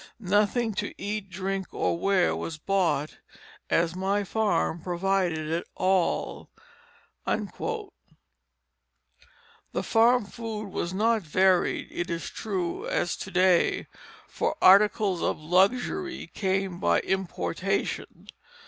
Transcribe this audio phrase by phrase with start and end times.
[0.19, 3.19] Nothing to eat, drink or wear was bought,
[3.69, 6.49] as my farm provided all."
[7.27, 7.43] The
[9.83, 13.85] farm food was not varied, it is true, as to day;
[14.27, 18.25] for articles of luxury came by importation.